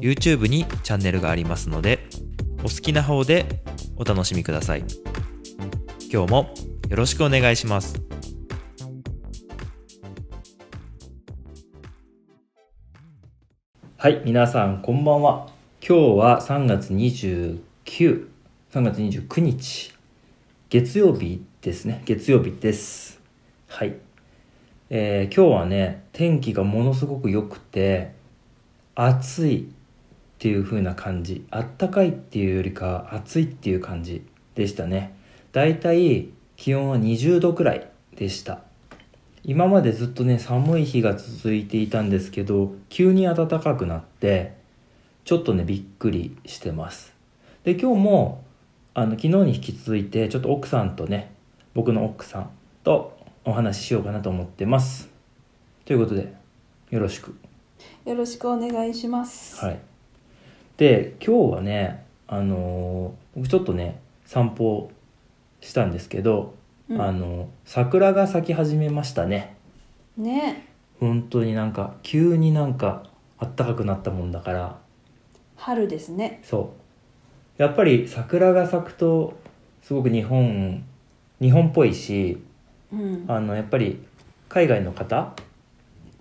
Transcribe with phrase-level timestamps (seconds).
[0.00, 2.08] YouTube にチャンネルがありますので
[2.60, 3.62] お好きな方で
[3.96, 4.84] お楽しみください。
[6.10, 6.54] 今日も
[6.88, 8.00] よろしくお願いします。
[13.96, 15.48] はい皆さんこんばんは。
[15.86, 17.60] 今日は3月293
[18.74, 19.92] 月29日
[20.70, 22.02] 月曜日ですね。
[22.04, 23.20] 月曜日です。
[23.66, 23.96] はい。
[24.90, 28.12] えー今日はね天気がものすごく良くて
[28.94, 29.72] 暑い
[30.38, 35.16] っていう風な感じあったかいっていうよりか暑いっていう感じでしたね。
[35.50, 38.60] だいたい気温は20度くらいでした。
[39.42, 44.54] 今までずっとね寒い日が続いていたんですけど急に暖かくなって
[45.24, 47.12] ちょっとねびっくりしてます。
[47.64, 48.44] で今日も
[48.94, 51.32] あの昨日に引き続いてちょっと奥さんとね
[51.74, 52.50] 僕の奥さん
[52.84, 55.08] とお話ししようかなと思ってます。
[55.84, 56.32] ということで
[56.90, 57.36] よろしく。
[58.04, 59.64] よろしくお願いします。
[59.64, 59.87] はい。
[60.78, 64.90] で、今日はね、あのー僕ちょっとね、散歩
[65.60, 66.54] したんですけど、
[66.88, 69.56] うんあの桜が咲き始めましたね。
[70.16, 70.68] ね、
[71.00, 73.04] 本当になんか、急になんか、
[73.38, 74.78] あったかくなったもんだから、
[75.56, 76.40] 春ですね。
[76.44, 76.72] そ
[77.58, 77.62] う。
[77.62, 79.34] やっぱり桜が咲くと、
[79.82, 80.84] すごく日本、
[81.40, 82.38] 日本っぽいし、
[82.92, 83.24] うん。
[83.26, 84.00] あの、やっぱり、
[84.48, 85.34] 海外の方、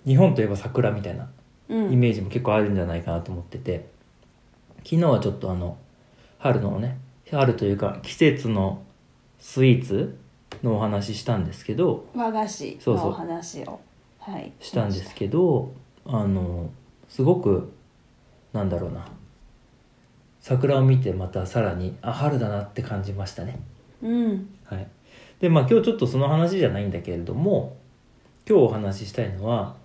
[0.05, 1.29] 日本といえば桜みたいな
[1.69, 1.93] うん。
[1.93, 3.87] イメージも結構あるんじゃないかなと思ってて
[4.83, 5.77] 昨日はちょっとあの
[6.39, 6.97] 春のね
[7.29, 8.83] 春というか季節の
[9.39, 10.17] スイーツ
[10.63, 13.79] のお話ししたんですけど和菓子そうそうのお話を。
[14.19, 14.51] はい。
[14.59, 15.73] したんですけど
[16.05, 16.69] あの
[17.09, 17.71] すごく
[18.53, 19.05] なんだろうな
[20.41, 23.59] 桜を見てまたさらにあ春だなって感じましたね
[24.01, 24.49] うん。
[24.65, 24.87] はい
[25.39, 27.77] でまあ今日ちょっとその話じゃないんだけれども
[28.49, 29.75] 今日お話ししたいのは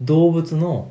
[0.00, 0.90] 動物の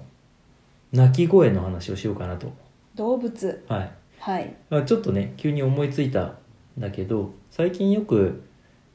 [0.94, 2.54] 鳴き声の話をしようかなと
[2.98, 3.66] 動物。
[3.70, 4.54] はいはい。
[4.70, 6.36] まあ、ちょっとね急に思いついたん
[6.80, 8.44] だけど最近よく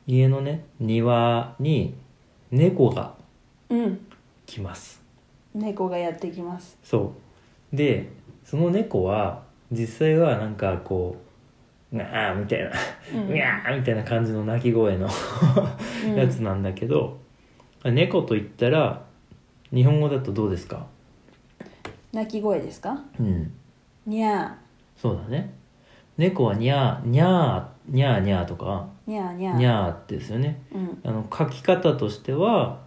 [0.06, 1.94] 家のね庭に
[2.50, 3.14] 猫が
[3.70, 4.06] うん。
[4.44, 5.00] 来ます
[5.54, 6.76] 猫がやってきます。
[6.82, 7.14] そ
[7.72, 8.10] うで
[8.44, 11.16] その猫は実際はなんかこ
[11.92, 12.70] う「ガー」みたいな
[13.14, 15.08] 「うんガー」みたいな感じの鳴き声の
[16.06, 17.18] うんやつなんだけど、
[17.84, 19.04] 猫と言ったら
[19.72, 20.86] 日本語だとどうですか？
[22.12, 23.02] 鳴き声ですか？
[23.18, 23.52] うん
[24.06, 24.56] にゃ
[24.96, 25.54] そうだね
[26.16, 29.10] 猫はニャーニャーニャーニャーとかー。
[29.10, 29.56] にゃーにゃー。
[29.56, 31.00] ニャーってですよねうん。
[31.04, 32.80] あの書き方としては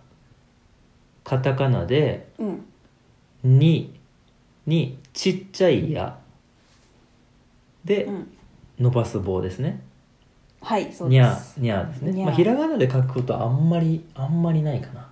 [1.23, 2.65] カタカナでうん。
[3.43, 3.99] 「に」
[4.65, 6.17] にちっちゃい「や」
[7.83, 8.31] でうん。
[8.79, 9.81] 伸ばす棒ですね
[10.61, 11.31] はい、そうにゃ。
[11.31, 15.07] ーにゃーですねにゃーまあ、ひらがなで書くことはあんまりあんまりないかな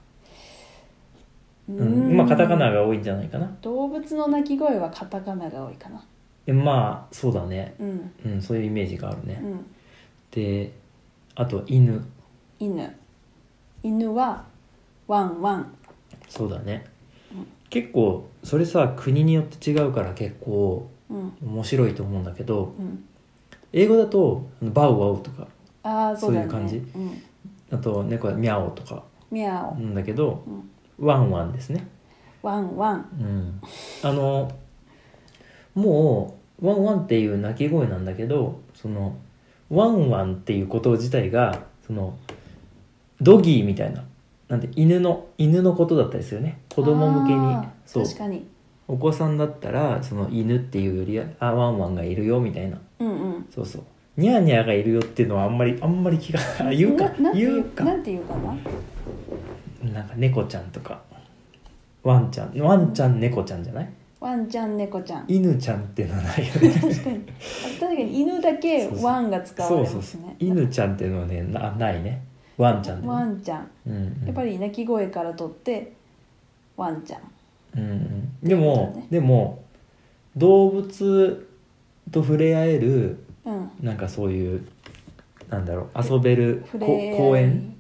[1.69, 6.03] ううんまあカタカナが多いんじゃないかな動物の鳴き声はカタカナが多いかな。
[6.45, 8.11] えまあそうだねうん。
[8.25, 9.65] うんそういうイメージがあるね、うん。
[10.31, 10.73] で
[11.35, 12.03] あと犬
[12.59, 12.95] 犬。
[13.81, 14.43] 犬は
[15.07, 15.73] ワンワン。
[16.29, 16.85] そうだね、
[17.69, 21.33] 結構それさ国によって違うから結構うん。
[21.41, 23.05] 面白いと思うんだけどうん。
[23.71, 25.47] 英語だと「バウワウ」とか
[25.83, 26.45] ああ、そうだね。
[26.45, 27.21] いう感じうん。
[27.71, 29.75] あと猫は「ミャオ」とかミャオ。
[29.75, 30.69] なんだけどうん。
[30.99, 31.87] 「ワンワン」ですね。
[32.41, 33.07] ワンワン。
[33.19, 33.61] うん。
[34.03, 34.51] あの
[35.75, 39.15] もう「ワンワン」っていう鳴き声なんだけどその
[39.69, 42.15] 「ワンワン」っていうこと自体がその
[43.21, 44.03] doggy みたいな
[44.49, 46.59] なんて犬の犬のことだったりするよね。
[46.73, 47.57] 子供向けに。
[47.85, 48.03] そう。
[48.03, 48.45] 確かに。
[48.87, 52.77] お子さんだったらその犬っていうよりはあワンワンがいるよみたいな。
[52.99, 53.45] うんうん。
[53.49, 53.83] そうそう。
[54.17, 56.39] ニャーニャーがいるよっていうのはあんまりあんまり気が
[56.71, 57.09] 言うか。
[57.33, 57.83] 言うか。
[57.83, 58.55] なんて言うかな
[59.91, 61.01] なんか猫ちゃんとか。
[62.03, 62.59] ワンちゃん。
[62.59, 63.89] ワンちゃん猫ちゃんじゃない？
[64.19, 65.25] ワンちゃん猫ちゃん。
[65.27, 66.69] 犬ちゃんっていうのはないよね。
[66.69, 67.21] 確かに。
[67.27, 68.21] あ確かに。
[68.21, 69.05] 犬だけそうそう。
[69.05, 70.21] ワンが使わそうそうそう。
[70.21, 72.23] れますね犬ちゃんっていうのはねなないね。
[72.57, 73.69] ワンちゃんで、ね、ワンちゃん。
[73.87, 75.93] うんうん、やっぱり鳴き声から取って
[76.77, 77.21] ワンちゃん。
[77.75, 79.07] うんうん、でそうも、だね。
[79.09, 79.63] でも
[80.35, 81.47] 動物
[82.11, 83.71] と触れ合えるうん。
[83.81, 84.67] なんかそういう
[85.49, 87.72] なんだろう遊べる公園？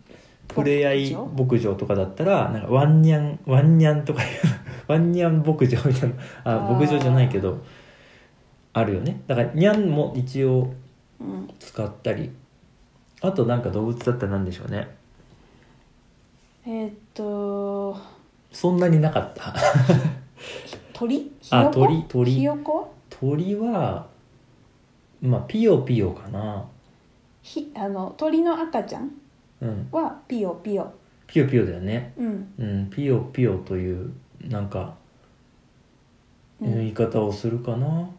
[0.55, 4.29] 触れ合い牧場とかだったらなんかワンニャンワンニャンとかいう
[4.87, 7.57] ワンニャン牧場みたいなあ牧場じゃないけど
[8.73, 9.21] あるよね。
[9.27, 10.73] だからにゃんも一応
[11.19, 11.49] うん。
[11.59, 12.29] 使ったり。
[13.21, 14.87] あとなんか動物だったら何でしょうね。
[16.65, 17.95] えーっと
[18.51, 19.53] そんなになかった。
[20.93, 21.31] 鳥？
[21.41, 21.73] ひあよこ？
[21.85, 22.31] 鳥鳥。
[22.31, 22.93] ひよこ？
[23.09, 24.07] 鳥は
[25.21, 26.65] まあピヨピヨかな。
[27.41, 29.11] ひあの鳥の赤ちゃん？
[29.91, 30.93] はピヨピヨ。
[31.27, 32.13] ピヨピヨだよね。
[32.17, 32.53] うん。
[32.57, 32.89] うん。
[32.89, 34.11] ピヨピヨという
[34.47, 34.95] なんか
[36.61, 36.73] うん。
[36.75, 38.09] 言い方をするかな、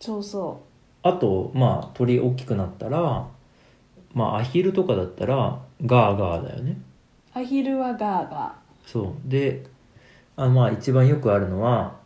[0.00, 0.62] そうそ
[1.02, 3.26] あとまあ鳥大きくなったら
[4.14, 6.78] まあアヒルとかだったらガーガーだよね。
[7.34, 8.54] うアヒルはガーガ
[8.86, 9.28] そう。
[9.28, 9.64] で
[10.36, 11.96] あまあ一番よくあるのは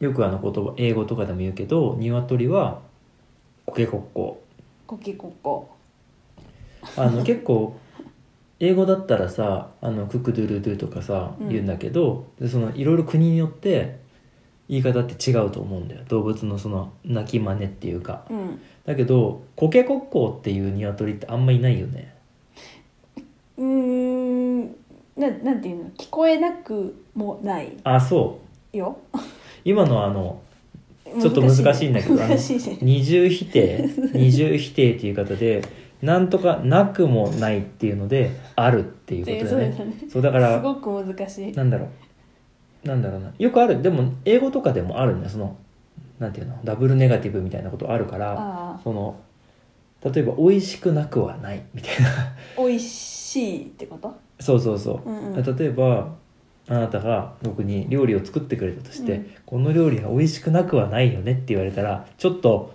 [0.00, 2.80] よくあの言葉英語とかでも言うけど鶏は
[3.64, 4.42] コケコッコ。
[4.86, 5.70] ーコケコッコ
[6.96, 7.78] あの結構
[8.60, 11.48] 英語だったらさあのククドゥルドゥとかさうん。
[11.48, 14.00] 言うんだけど、でそのいろいろ国によって
[14.68, 16.02] 言い方って違うと思うんだよ。
[16.08, 18.24] 動物のその鳴き真似っていうか。
[18.30, 18.60] うん。
[18.86, 22.14] だけどコケコッコっていう鶏ってあんまいないよね。
[23.58, 24.66] うーん。
[25.16, 25.90] ななんていうの？
[25.90, 27.76] 聞こえなくもない。
[27.84, 28.40] あそ
[28.72, 28.76] う。
[28.76, 28.96] よ。
[29.64, 30.40] 今のあの
[31.20, 32.78] ちょっと難しいんだけどあの難しいね。
[32.80, 33.90] 二重否定。
[34.14, 35.62] 二重否定っていう言い方で
[36.02, 39.76] なんとかなくもないっていうのであるっていうことだよね。
[39.76, 39.94] そうだね。
[40.10, 41.52] そうだからすごく難しい。
[41.52, 41.88] なんだろ
[42.84, 42.88] う。
[42.88, 43.32] なんだろうな。
[43.38, 43.80] よくある。
[43.80, 45.30] でも英語とかでもあるんだよ。
[45.30, 45.56] その
[46.18, 46.58] なんていうの？
[46.64, 49.20] ダブルネガティブみたいなことあるからあその
[50.04, 52.08] 例えば「美味しくなくはない」みたいな。
[52.08, 54.12] あ美味しいってこと？
[54.40, 55.56] そうそうそう、うんうん。
[55.56, 56.14] 例えば
[56.68, 59.26] あなたが僕に料理を作ってくれたとして、うん。
[59.46, 62.74] この料理は美味しくなくはないよねって言われたらちょっと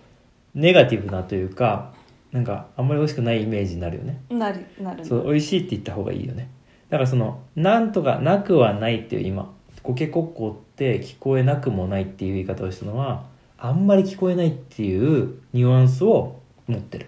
[0.55, 1.93] ネガティブなというか
[2.37, 4.21] なんかあんまり美味しくないイメージになるよね。
[4.29, 6.51] なるなるそう美味しいって言った方がいいよね。
[6.91, 9.51] だからそのなんとかなくはないっていう今
[9.81, 13.25] コケコッコって聞こえなくもないっていう言い方をしたのは
[13.57, 17.07] あんまり聞こえないっていうニュアンスを持ってる。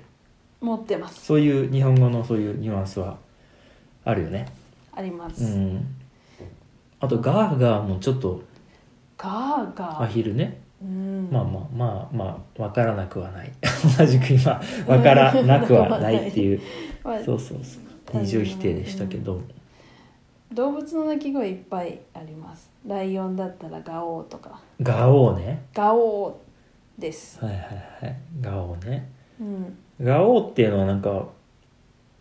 [0.61, 1.27] 持ってます。
[1.27, 3.17] そういう日本語のそういうニュアンスは
[4.03, 4.47] あるよね。
[4.93, 5.95] あります、うん。
[6.99, 8.41] あとガーガーもちょっと
[9.15, 10.03] ガーガー。
[10.05, 10.59] アヒルね。
[10.63, 12.25] うんまあまあまあま
[12.57, 13.51] あ分からなくはない。
[13.97, 16.61] 同じく今分からなくはないっていう。
[17.03, 18.19] まあそうそうそう。
[18.19, 19.41] 二重否定でしたけど。
[20.53, 22.71] 動物の鳴き声いっぱいあります。
[22.87, 24.59] ライオンだったらガオーとか。
[24.81, 25.63] ガオーね。
[25.73, 27.43] ガオーです。
[27.43, 27.61] はいはい
[28.05, 28.15] はい。
[28.41, 29.09] ガオーね。
[29.39, 29.77] うん。
[30.01, 31.27] ガオーっていうのはなんか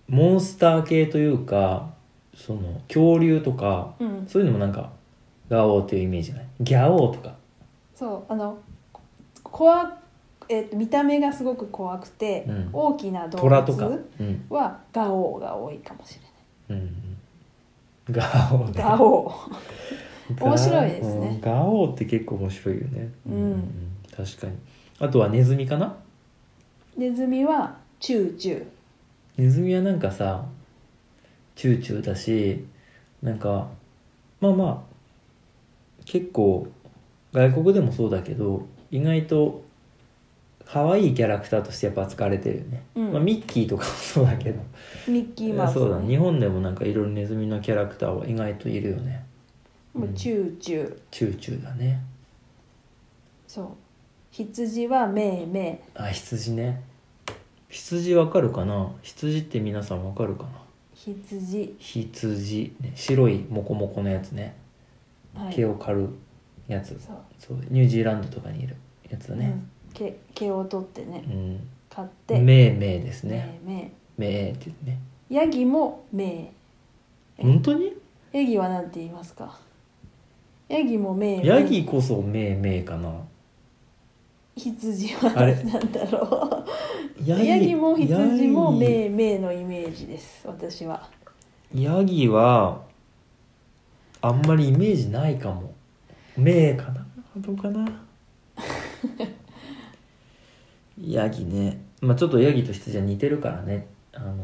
[0.09, 1.91] モンスター系というか
[2.35, 4.25] その恐竜とかうん。
[4.27, 4.91] そういうのもなんか
[5.49, 6.47] ガオーっていうイメージない？
[6.61, 7.38] ギャオーとか
[7.99, 8.59] そうあの
[9.43, 9.99] 怖
[10.49, 12.71] えっと見た目がすごく怖くて、うん。
[12.73, 13.85] 大きな動虎とか。
[13.87, 14.45] 物うん。
[14.49, 16.19] はガオーが多いかもし
[16.69, 16.95] れうん
[18.11, 18.23] ガ
[18.53, 18.67] オー。
[18.67, 19.59] ねないガオー。
[20.45, 21.27] 面白いですね。
[21.29, 23.11] うんガオーって結構面白いよね。
[23.27, 23.63] うん。
[24.17, 24.53] 確かに。
[25.01, 25.97] あとはネズミかな？
[26.97, 28.67] ネズミはチューチュー。
[29.39, 30.45] ネズミはなんかさ
[31.57, 32.65] チューチューだし
[33.23, 33.69] なんか
[34.41, 36.67] まあまあ結構
[37.33, 39.63] 外国でもそうだけど意外と
[40.65, 43.13] 可愛いキャラクターとしてやっぱ扱われてるよね、うん。
[43.13, 44.61] まあ、ミッキーとかもそうだけど。
[45.07, 49.25] ミッキーマウス、そうだ日本でもなんかいろいろネズミのキャラクターは意外といるよね。
[49.95, 50.99] もうチューチュー。
[51.11, 52.03] チューチューだね。
[53.47, 53.67] そう。
[54.31, 56.83] 羊はメーメあ羊ね。
[57.71, 58.93] 羊わかるかな？
[59.01, 60.51] 羊って皆さんわかるかな？
[60.51, 60.53] ー
[60.95, 61.77] 羊。
[61.79, 64.55] 羊、ね、白いモコモコのやつね。
[65.35, 65.55] はい。
[65.55, 66.09] 毛を刈る
[66.69, 66.99] やつ、
[67.39, 67.57] そう。
[67.71, 68.77] ニュージーランドとかにいる。
[69.11, 69.47] やつだね。
[69.47, 71.25] うん、毛毛を取ってね。
[71.27, 72.39] うん、刈って。
[72.39, 73.59] メーメーですね。
[73.65, 74.99] メーメメーって言ってね。
[75.31, 76.53] ーヤギもメ
[77.39, 77.87] 本当に？
[77.87, 77.93] ー
[78.33, 79.59] ヤギは何て言いますか？
[80.69, 83.11] ヤギもメーメーヤギこそメーメーかな。
[84.57, 85.55] 羊はあれ。
[85.65, 86.67] なんだろ
[87.25, 90.47] ヤうヤギも羊もヤギメーメーのイメージです。
[90.47, 91.09] 私は。
[91.75, 92.83] ヤギは
[94.21, 95.73] あんまりイメージないかも
[96.39, 97.07] メーかな。
[97.37, 97.87] どうかな。
[101.01, 101.81] ヤギね。
[102.01, 103.87] まあちょっとヤギと羊は似てるからね。
[104.13, 104.35] あの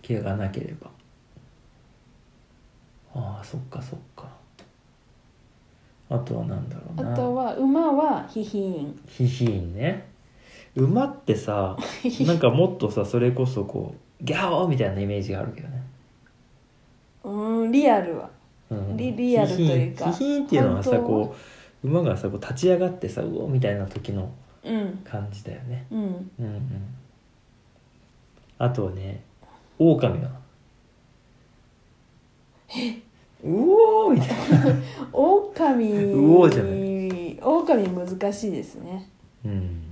[0.00, 0.90] 毛がなければ。
[3.14, 4.26] ああそっかそっか。
[6.08, 7.12] あとはなんだろうな。
[7.12, 9.00] あとは馬はヒヒーン。
[9.06, 10.06] ヒヒーンね。
[10.74, 11.76] 馬ってさ
[12.26, 15.82] なんかもっとさそれこそこうギャオーみたいなイメージがあるけどね、
[17.24, 18.24] うーんリアルは。
[18.24, 18.41] うん
[18.96, 20.10] リリアルというか。
[20.12, 21.34] ヒヒーンっていうのはさこ
[21.84, 24.32] う馬がさこう立ち上がってさうおーみたいな時の
[24.64, 24.98] うん。
[25.04, 25.86] 感じだよね。
[25.90, 26.00] うん。
[26.00, 26.94] うんうん。
[28.58, 29.22] あとはね
[29.78, 30.30] 狼は
[33.44, 34.76] うおーみたいな。
[35.12, 35.92] 狼。
[35.92, 39.08] うおーじゃな狼難しいですね。
[39.44, 39.82] うん。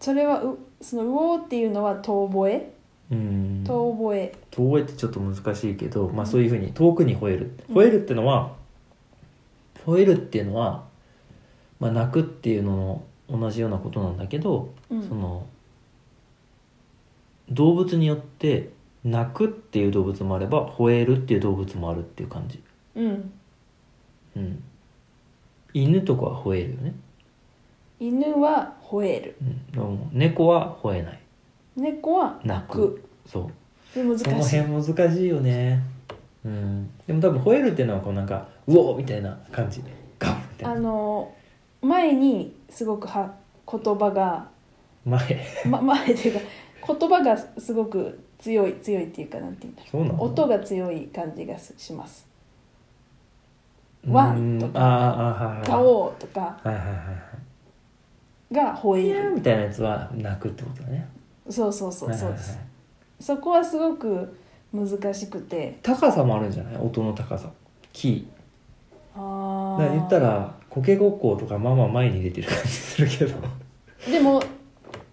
[0.00, 2.72] それはうその「うおー」っていうのは遠吠え？
[3.10, 3.18] うん
[3.66, 4.34] 遠吠え。
[4.50, 7.52] 遠吠えってちょっと難しいけど、まあ、そういうふうに遠くに吠える。
[7.68, 7.76] うん。
[7.76, 8.54] 吠えるってのは
[9.84, 10.84] 吠えるっていうのは、
[11.78, 15.02] まあ、泣くっていうのの同じようなことなんだけど、うん。
[15.02, 15.46] その
[17.50, 18.70] 動物によって
[19.04, 22.60] 泣くっていう動物もあれば吠えるっていう動物もあるっていう感じ、
[22.96, 23.32] うん。
[24.36, 24.62] うん、
[25.72, 26.94] 犬とかは吠えるよね、
[28.00, 29.36] 犬は吠える。
[29.40, 31.20] うん、でも猫は吠えない。
[31.76, 33.50] 猫は泣くそ
[33.94, 33.98] う。
[33.98, 35.82] で難しそのい辺難しいよね。
[36.44, 36.90] うん。
[37.06, 39.82] でも多分吠えるっていうのはこうなんか「うおーみたいな感じ。
[40.18, 41.32] ガンみたいあなの
[41.82, 43.34] 前にすごくは
[43.70, 44.48] 言葉が、
[45.04, 45.20] 前。
[45.68, 46.40] ま、前というか
[46.98, 50.14] 言葉がすごく強い強いっていうかなんていうんだろそうなの？
[50.14, 52.26] う音が強い感じがすします。
[54.08, 55.60] ワンとか。
[55.64, 56.60] ガオーとか。
[58.52, 59.32] が吠える。
[59.34, 61.08] みたいなやつは泣くってことだね。
[61.50, 62.58] そうそうそうそうです、
[63.20, 64.36] そこはすごく
[64.72, 65.78] 難しくて。
[65.82, 66.76] 高さもあるんじゃない？
[66.76, 67.50] 音の高さ。
[67.92, 68.28] キ
[69.14, 69.82] あー。
[69.82, 73.34] だから言ったーらコケごっことかまあまあ前に出てる感じするけど、
[74.10, 74.42] でも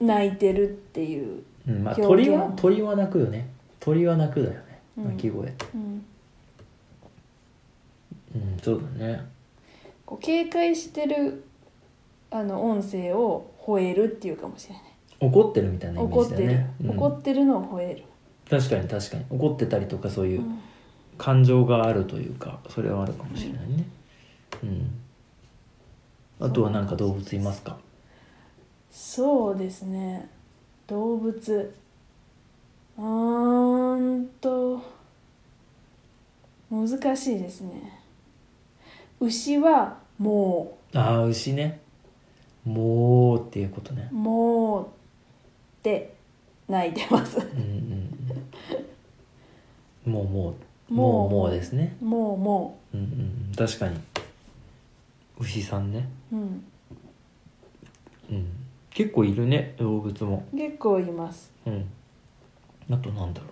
[0.01, 3.47] 泣いてるっていう、うんまあ、鳥は鳥は鳴くよね。
[3.79, 4.79] 鳥は鳴くだよね。
[4.97, 5.05] うん。
[5.11, 5.53] 鳴き声。
[5.73, 6.05] うん、
[8.35, 9.25] うんそうだね。
[10.05, 11.45] こう警戒してる
[12.29, 14.83] あの音声を吠えるっていうかもしれない
[15.25, 16.37] 怒ってるみたいなイメー怒ってる。
[16.41, 16.89] ジだよね、、うん。
[16.97, 18.03] 怒ってるのを吠える、
[18.49, 19.25] 確かに確かに。
[19.29, 20.59] 怒ってたりとかそういううん。
[21.15, 23.85] 感情があるというかそれはあるかもしれないね。
[24.63, 26.47] うん。
[26.47, 27.77] あとは何か動物いますか？
[28.89, 30.27] そうですね。
[30.87, 31.75] 動物。
[32.97, 34.81] うーんと
[36.71, 37.99] 難しいですね。
[39.19, 41.79] 牛はもああ牛ね。
[42.65, 44.09] もうっていうことね。
[44.11, 44.87] うもう
[45.83, 46.13] って
[46.69, 47.37] 泣いてます。
[47.37, 48.09] うんうん
[50.05, 50.13] うん。
[50.13, 50.55] もうも
[50.89, 51.97] うもうもうですね。
[52.01, 52.97] もうもう。
[52.97, 53.55] んうんうん。
[53.55, 53.99] 確かに。
[55.39, 56.07] 牛さんね。
[56.31, 56.63] う、うん、
[58.31, 58.47] うん。
[58.91, 60.45] 結構いるね動物も。
[60.53, 61.51] 結構います。
[61.65, 61.85] うん。
[62.89, 63.47] あとなんだろ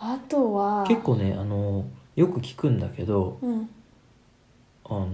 [0.00, 0.14] うな。
[0.14, 0.84] あとは。
[0.88, 1.84] 結構ねあの
[2.16, 3.68] よく聞くんだけどうん。
[4.86, 5.06] あの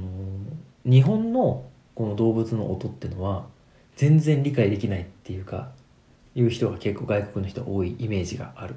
[0.86, 1.64] 日本の
[1.94, 3.51] この動物の音ってのは
[3.96, 5.70] 全然理解できないっていうか
[6.34, 8.74] いう人が結構外国の人多いイメージがある。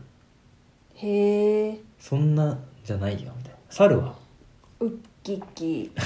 [0.95, 1.79] へえ。
[1.99, 3.57] そんなじゃないよみたいな。
[3.69, 4.15] 猿は？
[4.79, 5.91] ウッキッキ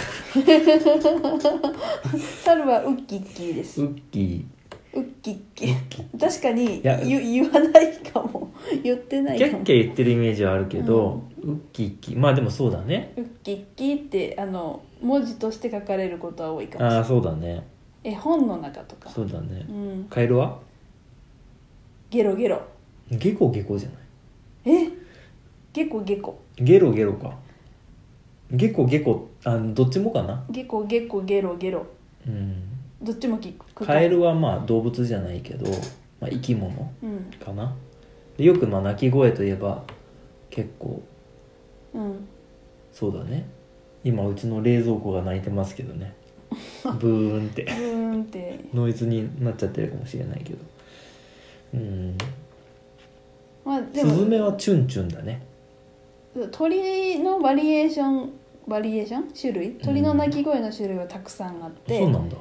[2.43, 3.81] 猿はウッキッキです。
[3.81, 4.45] ウッキ
[4.93, 5.39] ウッキッ
[5.89, 8.49] キ確かに言言わないかも。
[8.83, 13.13] 言ってないキャッキャ言ってるイメージはあるけど、ウッキッキまあでもそうだね。
[13.17, 17.63] ウッキッキってあの文字として書かれることは多いかもしれああないそうだね
[18.03, 19.09] 絵本の中とか。
[19.09, 19.65] そうだね。
[19.69, 20.07] うん。
[20.09, 20.59] カエルは？
[22.09, 22.61] ゲロゲロ。
[23.11, 24.85] ゲコゲコじゃない？
[24.85, 24.89] え？
[25.73, 26.39] ゲコゲコ。
[26.55, 27.37] ゲロゲロか。
[28.51, 30.43] ゲコゲコあどっちもかな？
[30.49, 31.85] ゲコゲコゲロゲロ。
[32.27, 32.63] うん。
[33.01, 35.69] どっちも聞くカエルはまあ動物じゃないけど、
[36.19, 37.31] まあ、生き物うん。
[37.39, 37.75] かな。
[38.37, 39.83] でよくまあ鳴き声といえば
[40.49, 41.01] 結構。
[41.93, 42.27] うん。
[42.91, 43.47] そうだね。
[44.03, 46.15] 今うちの冷蔵庫が鳴いてますけどね
[46.99, 47.63] ブーンって。
[47.63, 48.59] ブーンって。
[48.73, 50.59] ノイズになっちゃってるかもしれないけど。
[51.75, 52.17] うん。
[53.65, 55.41] まあでスズもメはチュンチュンだね。
[56.51, 58.31] 鳥のバリエーション
[58.67, 59.31] バリエーション？
[59.33, 59.71] 種類？
[59.75, 62.37] 鳥の鳴き声の種類はたくさんあって、そうなんだ。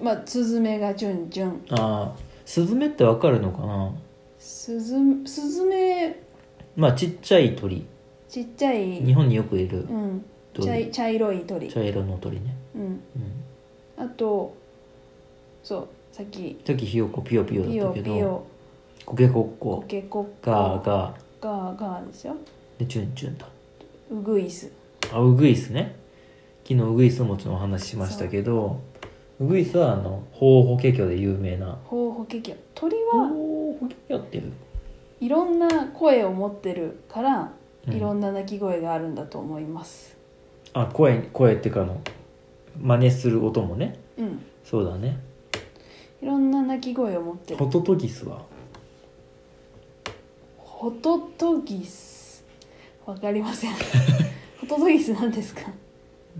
[0.00, 1.64] まあスズメがチュンチュン。
[1.70, 3.92] ああスズメってわかるのかな？
[4.38, 6.22] スズスズメ。
[6.76, 7.84] まあちっちゃい鳥。
[8.28, 9.04] ちっちゃい。
[9.04, 10.24] 日本によくいるうん。
[10.54, 10.66] 鳥。
[10.66, 11.68] 茶い茶色い鳥。
[11.68, 12.82] 茶色の鳥ね、うん。
[12.82, 13.00] うん、
[13.96, 14.54] あと
[15.62, 16.60] そうさっき。
[16.66, 18.46] さっきひよこピヨピヨだったけどピヨ
[19.04, 19.76] コケコッコ。
[19.76, 20.50] コケコッコ。
[20.50, 22.36] ガーガガーガーですよ。
[22.76, 23.46] ーでチュンチュンと。
[24.10, 24.70] ウグイス
[25.12, 25.96] あウグイスね。
[26.64, 28.80] 昨日ウグイスもちろんお話ししましたけど
[29.40, 31.78] ウグイスはあのホウホケキョで有名な。
[31.84, 33.28] ホウホケキョ鳥ホはウ
[33.80, 34.52] ホケキョっていう。
[35.20, 37.52] いろんな声を持ってるから
[37.86, 37.94] うん。
[37.94, 40.16] いろんな鳴き声があるんだと思います。
[40.74, 42.00] あ声声っていうかあの
[42.80, 43.98] 真似する音もね。
[44.18, 44.42] うん。
[44.64, 45.18] そうだね。
[46.20, 47.56] いろんな鳴き声を持ってる。
[47.58, 48.42] ホトトギスは？
[50.58, 52.44] ホトトギス。
[53.06, 53.72] わかりません。
[54.60, 55.62] ホトトギスなんですか？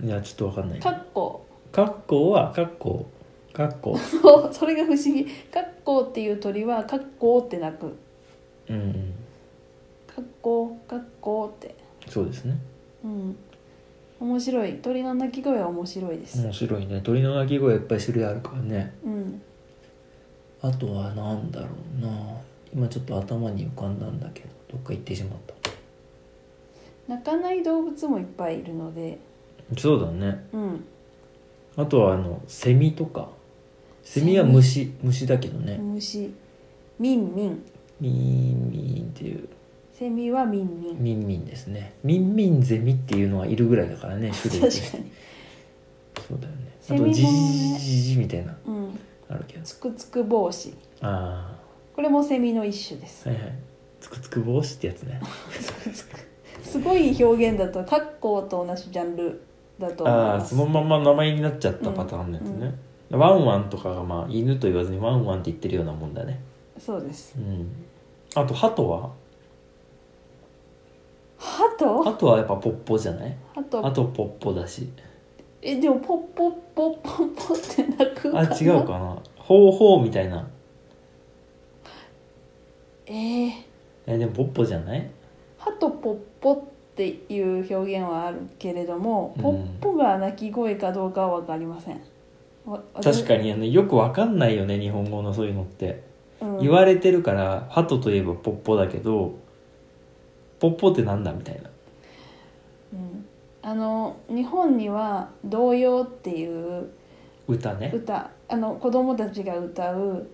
[0.03, 1.45] いやちょっとわかんないカッコ。
[1.71, 3.07] カッコウはカッコ。
[3.51, 3.93] ウカッコ。
[3.93, 5.27] ウそうそれが不思議。
[5.53, 7.97] カッコっていう鳥はカッコって鳴く。
[8.69, 9.15] うんうん。
[10.07, 11.75] カッコカッコって。
[12.09, 12.57] そうですね。
[13.05, 13.37] うん
[14.23, 14.75] 面白い。
[14.75, 16.41] 鳥の鳴き声は面白いです。
[16.41, 17.00] 面白いね。
[17.02, 18.95] 鳥の鳴き声いっぱい種類あるからね。
[19.05, 19.43] うん。
[20.61, 21.67] あとは何だろ
[21.99, 22.09] うな。
[22.73, 24.49] 今ちょっと頭に浮かんだんだけど。
[24.71, 25.55] どっか行ってしまった。
[27.09, 29.19] 泣かない動物もいっぱいいるので。
[29.76, 30.47] そうだね。
[30.52, 30.85] うん。
[31.76, 33.29] あとはあのセミとか。
[34.05, 34.93] セミは虫。
[35.02, 35.79] 虫だけどね。
[35.79, 36.33] 虫。
[37.00, 37.64] ミンミン。
[38.00, 39.49] ミンミンっていう
[39.92, 41.02] セミはミンミン。
[41.02, 41.92] ミンミンですね。
[42.02, 45.12] ミンミンゼミっていうのはいるぐらいだからね 種類確かに。
[46.28, 46.72] そうだよね。
[46.80, 47.12] あセミもね。
[47.12, 49.64] とジジジジみたいなうんあるけど。
[49.64, 51.54] つくつく帽子あ
[51.94, 53.28] これもセミの一種です。
[53.28, 53.52] あはいはい。
[54.00, 55.20] つくつく帽子ってやつね。
[56.62, 59.42] すごい表現だとカッコウと同じジャンル
[59.78, 60.54] だと思います。
[60.54, 62.75] ああそのまま名前になっちゃったパターンのやつね、
[63.11, 66.40] ワンワンとかがまあ犬と言わずにワンワンって言ってるようなもんだね。
[66.78, 67.34] そうです。
[67.37, 67.66] うん。
[68.34, 69.11] あとハトは？
[71.52, 73.37] ハトハトはやっぱポッポじゃない？
[73.54, 74.88] ハトあとポッポだし。
[75.61, 79.18] えでもポッポッポッポッポって鳴くかあな違うかな？
[79.37, 80.49] ほうほうみたいな。
[83.06, 83.50] えー、
[84.06, 85.11] えでもポッポじゃない？
[85.59, 86.62] ハトポッポっ
[86.97, 89.42] ていう表現はあるけれども、うん。
[89.42, 92.00] ポッポが鳴き声かどうかは分かりません。
[92.64, 96.02] わ確か、にあのよくわかんないよね日本語のそういうのって、
[96.40, 99.35] うん、言われてるからハトといえばポッポだけど
[100.62, 101.62] ポッポってなんだみたいな。
[102.92, 103.25] うん、
[103.62, 106.88] あの日本には「童謡」っていう
[107.49, 107.90] 歌ね。
[107.92, 108.31] 歌。
[108.49, 110.25] あの子供たちが歌う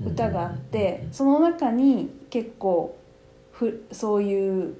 [0.00, 2.96] 歌があって、うんその中に結構
[3.50, 4.74] ふそういう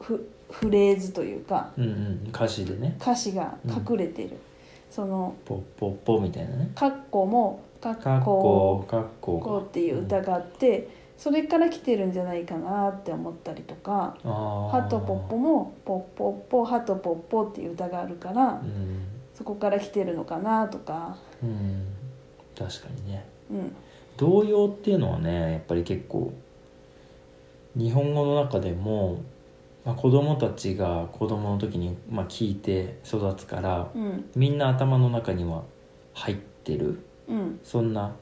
[0.00, 2.28] フフレーズというかうんうん。
[2.30, 2.96] 歌詞でね。
[2.98, 4.38] 歌詞が隠れてる、
[4.88, 9.38] そのポッポッポみたいなね「カッコ」も「カかっッコこかっこ。
[9.38, 14.68] こっていう歌があってそれから来てるんじゃないかなって思ったりとかあ「ー。
[14.70, 19.02] ハトポッポ」も「ポッポッポハトポッポ」っていう歌があるからうん、
[19.32, 21.16] そこから来てるのかなとか。
[21.42, 21.86] うん、
[22.56, 23.24] 確かにね。
[23.50, 23.76] うん。
[24.16, 26.32] 童謡っていうのはねやっぱり結構
[27.76, 29.22] 日本語の中でも、
[29.84, 34.24] まあ、子供たちが子供の時に、まあ、聞いて育つからうん。
[34.36, 35.62] みんな頭の中には
[36.12, 37.60] 入ってるうん。
[37.62, 38.14] そんな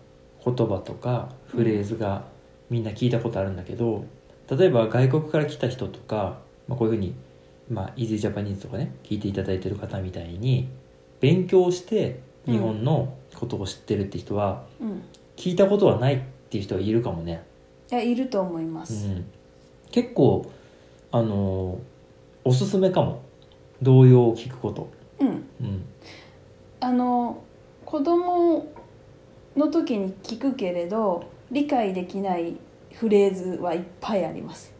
[0.44, 2.31] 言葉とかフレーズが
[2.72, 4.04] みんな聞いたことあるんだけど
[4.50, 7.14] 例えば外国から来た人とか、まあ、こういうふうに
[7.70, 10.68] 「まあ、イージージャパニーズ」とかね聞いていただいてる方みたいに
[11.20, 15.02] 勉強して日本のことを知ってるって人は、うん。
[15.36, 17.42] 聞いたことはないっていう人はいるかもね、
[17.90, 19.24] いやいると思いまうす、ん、
[19.90, 20.50] 結構
[21.10, 21.78] あのー
[22.44, 23.22] おすすめかも。
[23.82, 25.30] 童謡を聞くこと、うん、う
[25.64, 25.84] ん、
[26.80, 27.42] あの
[27.84, 28.72] 子供
[29.56, 32.56] の時に聞くけれど理解できない
[32.94, 34.74] フレーズはいっぱいあります、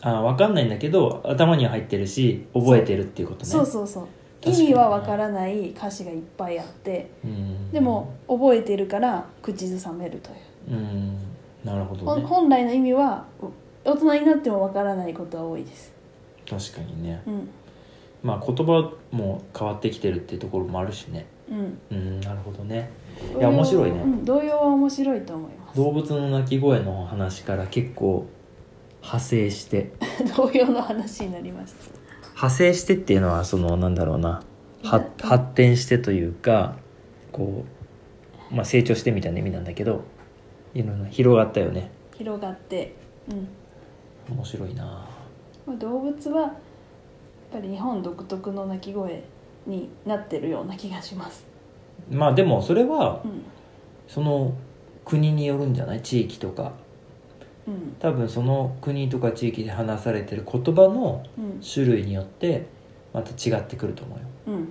[0.00, 3.46] あ分かんないんだけど頭には入ってるし覚えてるっていうことね。
[3.46, 3.66] そう。
[3.66, 4.08] そうそう
[4.46, 7.70] 意味はわからない歌詞がいっぱいあってうん。
[7.70, 10.36] でも覚えてるから口ずさめるという、
[10.72, 11.18] うん。
[11.64, 12.22] なるほどね。
[12.26, 13.24] 本来の意味は
[13.84, 15.92] 大人になってもわからないことは多いです。
[16.48, 17.22] 確かにね。
[17.26, 17.48] うん。
[18.22, 21.78] まあ言葉も変わってきてるっていうところもあるしねうん。
[21.90, 22.90] うんなるほどね。
[23.38, 24.00] いや面白いね。
[24.00, 25.76] うん、童謡は面白いと思います。
[25.76, 28.26] 動物の鳴き声の話から結構
[29.02, 29.92] 派生して。
[30.36, 31.90] 童謡の話になりました。
[32.28, 34.42] 派生してっていうのはそのなんだろうな。
[34.82, 36.76] 発展してというか
[37.32, 37.64] こ
[38.52, 40.04] う、まあ、成長してみたいな意味なんだけど
[40.74, 41.90] いろんな広がったよね。
[42.16, 42.94] 広がって、
[43.28, 43.48] うん。
[44.34, 45.06] 面白いな。
[45.66, 46.52] まあ、動物はやっ
[47.52, 49.22] ぱり日本独特の鳴き声
[49.66, 51.46] になってるような気がします、
[52.10, 53.42] まあでもそれはうん。
[54.06, 54.54] その
[55.04, 56.02] 国によるんじゃない？
[56.02, 56.72] 地域とか。
[57.66, 57.96] うん。
[57.98, 61.60] 多分その国とか地域で話されてる言葉のうん。
[61.60, 62.66] 種類によって
[63.12, 64.24] また違ってくると思うよ。
[64.58, 64.68] うん。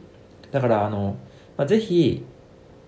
[0.52, 1.16] だからあの、
[1.58, 2.24] まあ、ぜひ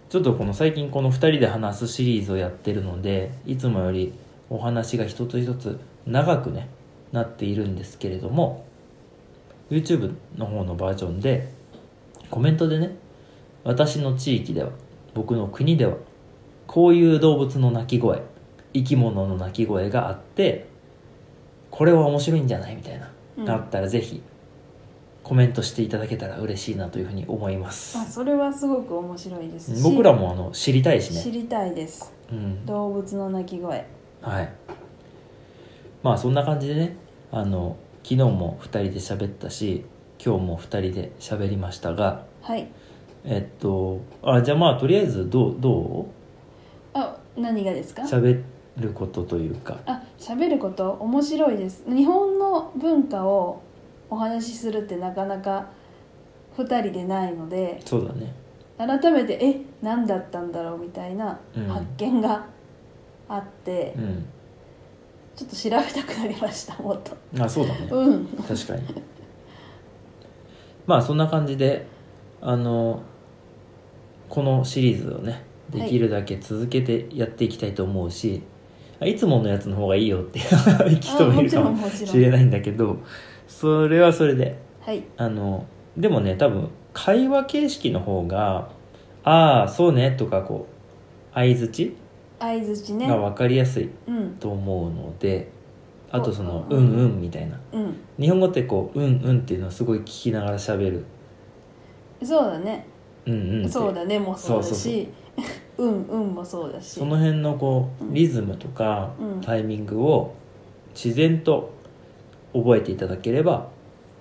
[0.10, 4.14] ちょっとこの最近この2人で話すシリーズをやってるのでいつもより
[4.52, 6.70] お話が一つ一つ長くね
[7.12, 8.68] なっているんですけれども
[9.72, 11.52] YouTube の方のバージョンで
[12.30, 12.96] コメントでね
[13.64, 14.72] 私の地域では
[15.14, 15.96] 僕の国では
[16.68, 18.22] こういう動物の鳴き声
[18.74, 20.68] 生き物の鳴き声があって
[21.72, 23.50] これは面白いんじゃないみたいな、うん。
[23.50, 24.22] あったらぜひ
[25.24, 27.98] コメントしていただけたら嬉しいなというふうに思います。
[27.98, 29.76] まあ、それはすごく面白いです。
[29.76, 31.22] し僕らもあの知りたいしね。
[31.22, 32.14] 知りたいです。
[32.32, 32.66] うん。
[32.66, 33.86] 動物の鳴き声。
[34.22, 34.54] はい。
[36.04, 36.96] まあそんな感じでね
[37.32, 39.84] あの昨日も2人で喋ったし
[40.24, 42.68] 今日も2人で喋りましたがはい。
[43.24, 46.08] えっとあじゃあまあとりあえずどうど
[46.94, 48.04] あ何がですか？
[48.04, 48.42] う喋
[48.78, 49.78] ることというか。
[49.86, 50.92] あ喋ること？
[50.92, 51.84] 面白いです。
[51.88, 53.62] 日本の文化を
[54.10, 55.68] お話しするってなかなか
[56.58, 58.34] 2人でないのでそうだね。
[58.78, 61.68] 改めてえ何だったんだろうみたいなうん。
[61.68, 62.46] 発見が
[63.28, 64.26] あって、うん。
[65.36, 67.18] ちょっと調べたくなりましたもっと。
[67.44, 67.88] あそうだね。
[67.92, 68.26] うん。
[68.28, 68.82] 確かに
[70.88, 71.88] まあそんな感じで
[72.42, 73.02] あの
[74.30, 78.44] このシリーズをねできるだけ続けてやっていきたいと思うし、
[79.02, 83.00] い、つものやつの方がいいよっていう人もいるかもしれないんだけど
[83.48, 85.04] それはそれではい。
[85.18, 85.66] あの
[85.98, 88.70] でもね多分会話形式の方が
[89.24, 91.96] 「ああそうね」とかこう相づち
[92.40, 93.08] 相づちね。
[93.08, 94.36] が分かりやすいうん。
[94.40, 95.50] と思うので、
[96.16, 97.60] あとその「ううんんうん」みたいな。
[97.74, 97.96] うん。
[98.20, 101.04] 日本語ってこう「うんうん」っていうのをすごい聞きながら喋る。
[102.24, 102.86] そうだね
[103.28, 103.70] 「うんうん」って。
[103.70, 105.10] そうだねもそうだそうそうし
[105.78, 107.00] うんうんもそうだし。
[107.00, 108.14] その辺のこううん。
[108.14, 109.42] リズムとかうん。
[109.42, 110.34] タイミングを
[110.94, 111.72] 自然と
[112.54, 113.68] 覚えていただければ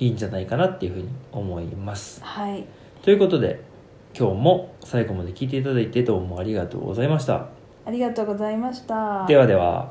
[0.01, 2.21] いいんじゃないかなっていうふうに思います。
[2.25, 2.65] はい。
[3.03, 3.61] ということで
[4.19, 7.47] 今日も最後まで聞いていただいてどうもありがとうございました。
[7.87, 9.27] ありがとうございました。
[9.27, 9.91] ではでは